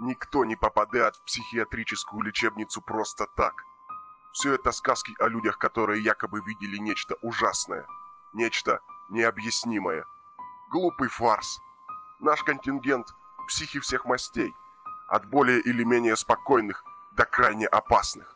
[0.00, 3.54] Никто не попадает в психиатрическую лечебницу просто так.
[4.32, 7.86] Все это сказки о людях, которые якобы видели нечто ужасное,
[8.32, 10.04] нечто необъяснимое.
[10.70, 11.60] Глупый фарс.
[12.18, 13.14] Наш контингент–
[13.46, 14.54] психи всех мастей,
[15.08, 18.34] от более или менее спокойных до крайне опасных.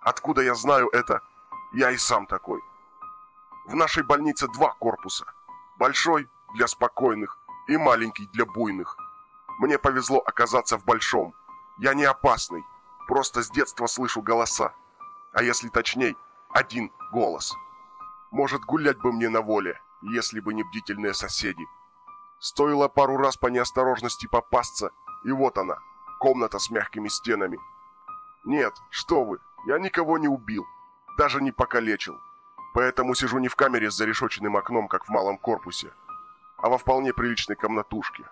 [0.00, 1.22] Откуда я знаю это?
[1.72, 2.60] Я и сам такой.
[3.66, 5.26] В нашей больнице два корпуса.
[5.78, 8.96] Большой для спокойных и маленький для буйных.
[9.60, 11.34] Мне повезло оказаться в большом.
[11.76, 12.64] Я не опасный,
[13.06, 14.72] просто с детства слышу голоса.
[15.34, 16.16] А если точней,
[16.48, 17.54] один голос.
[18.30, 21.62] Может, гулять бы мне на воле, если бы не бдительные соседи.
[22.38, 24.92] Стоило пару раз по неосторожности попасться,
[25.24, 25.76] и вот она,
[26.20, 27.58] комната с мягкими стенами.
[28.44, 30.66] Нет, что вы, я никого не убил,
[31.18, 32.18] даже не покалечил.
[32.72, 35.92] Поэтому сижу не в камере с зарешоченным окном, как в малом корпусе,
[36.56, 38.24] а во вполне приличной комнатушке.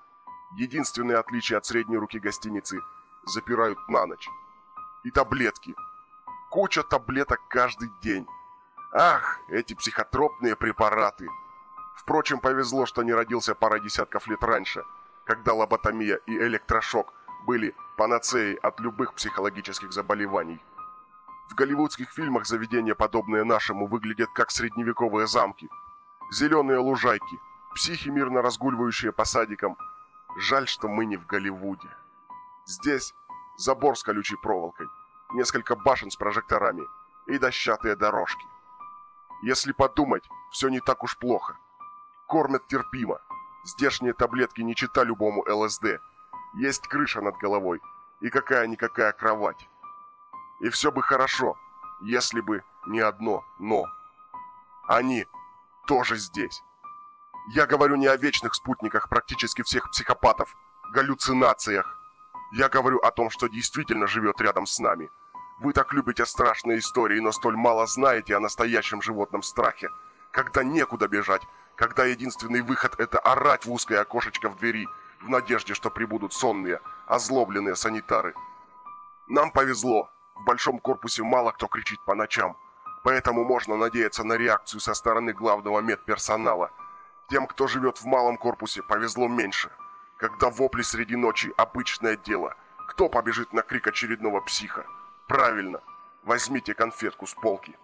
[0.56, 2.80] Единственное отличие от средней руки гостиницы–
[3.28, 4.28] запирают на ночь.
[5.04, 5.74] И таблетки.
[6.50, 8.26] Куча таблеток каждый день.
[8.92, 11.28] Ах, эти психотропные препараты.
[11.96, 14.84] Впрочем, повезло, что не родился пара десятков лет раньше,
[15.24, 17.12] когда лоботомия и электрошок
[17.46, 20.60] были панацеей от любых психологических заболеваний.
[21.50, 25.68] В голливудских фильмах заведения, подобные нашему, выглядят как средневековые замки.
[26.30, 27.38] Зеленые лужайки,
[27.74, 29.76] психи, мирно разгуливающие по садикам.
[30.40, 31.88] Жаль, что мы не в Голливуде.
[32.64, 33.12] Здесь
[33.56, 34.86] забор с колючей проволокой,
[35.32, 36.84] несколько башен с прожекторами
[37.26, 38.46] и дощатые дорожки.
[39.42, 40.22] Если подумать,
[40.52, 41.56] все не так уж плохо.
[42.28, 43.20] Кормят терпимо.
[43.64, 46.00] Здешние таблетки не чита любому ЛСД.
[46.54, 47.82] Есть крыша над головой
[48.20, 49.68] и какая-никакая кровать.
[50.60, 51.58] И все бы хорошо,
[52.00, 53.86] если бы не одно «но».
[54.86, 55.26] Они
[55.88, 56.62] тоже здесь.
[57.50, 60.54] Я говорю не о вечных спутниках практически всех психопатов,
[60.92, 61.98] галлюцинациях.
[62.52, 65.10] Я говорю о том, что действительно живет рядом с нами.
[65.58, 69.88] Вы так любите страшные истории, но столь мало знаете о настоящем животном страхе.
[70.30, 71.40] Когда некуда бежать,
[71.74, 74.86] когда единственный выход– это орать в узкое окошечко в двери,
[75.22, 78.34] в надежде, что прибудут сонные, озлобленные санитары.
[79.26, 82.58] Нам повезло, в большом корпусе мало кто кричит по ночам,
[83.04, 86.70] поэтому можно надеяться на реакцию со стороны главного медперсонала.
[87.28, 89.70] Тем, кто живет в малом корпусе, повезло меньше.
[90.16, 92.56] Когда вопли среди ночи– обычное дело.
[92.88, 94.86] Кто побежит на крик очередного психа?
[95.26, 95.80] Правильно,
[96.24, 97.76] возьмите конфетку с полки.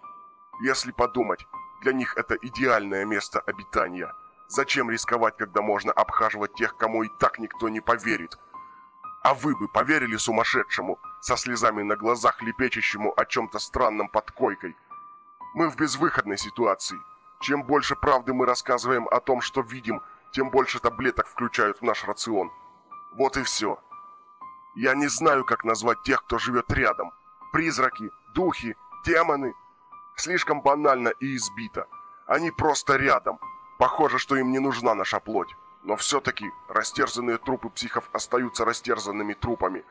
[0.62, 1.46] Если подумать,
[1.82, 4.12] для них это идеальное место обитания.
[4.48, 8.38] Зачем рисковать, когда можно обхаживать тех, кому и так никто не поверит–
[9.24, 14.76] а вы бы поверили сумасшедшему, со слезами на глазах лепечущему о чем-то странном под койкой?
[15.54, 16.98] Мы в безвыходной ситуации.
[17.44, 20.00] Чем больше правды мы рассказываем о том, что видим,
[20.32, 22.50] тем больше таблеток включают в наш рацион.
[23.12, 23.78] Вот и все.
[24.74, 27.12] Я не знаю, как назвать тех, кто живет рядом.
[27.52, 29.52] Призраки, духи, демоны.
[30.16, 31.86] Слишком банально и избито.
[32.26, 33.38] Они просто рядом.
[33.78, 35.54] Похоже, что им не нужна наша плоть.
[35.82, 39.84] Но все-таки растерзанные трупы психов остаются растерзанными трупами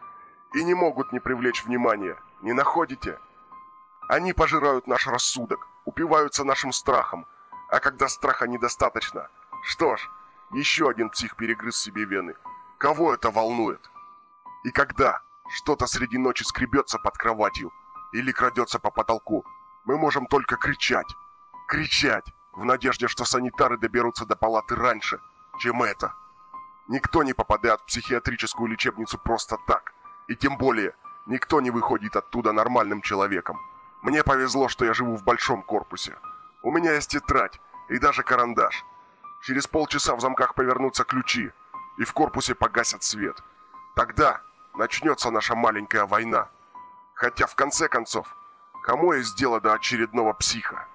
[0.55, 2.17] и не могут не привлечь внимания.
[2.41, 3.19] Не находите?
[4.09, 7.27] Они пожирают наш рассудок, упиваются нашим страхом,
[7.73, 9.29] а когда страха недостаточно,
[9.63, 10.09] что ж,
[10.51, 12.35] еще один псих перегрыз себе вены.
[12.77, 13.89] Кого это волнует?
[14.63, 17.71] И когда что-то среди ночи скребется под кроватью
[18.13, 19.43] или крадется по потолку,
[19.85, 21.15] мы можем только кричать,
[21.67, 25.19] кричать, в надежде, что санитары доберутся до палаты раньше–
[25.59, 26.13] чем это.
[26.87, 29.93] Никто не попадает в психиатрическую лечебницу просто так.
[30.27, 30.93] И тем более,
[31.25, 33.57] никто не выходит оттуда нормальным человеком.
[34.03, 36.17] Мне повезло, что я живу в большом корпусе.
[36.61, 38.85] У меня есть тетрадь и даже карандаш.
[39.43, 41.51] Через полчаса в замках повернутся ключи,
[41.97, 43.41] и в корпусе погасят свет.
[43.95, 44.41] Тогда
[44.75, 46.49] начнется наша маленькая война.
[47.13, 48.35] Хотя в конце концов,
[48.83, 50.87] кому есть дело до очередного психа?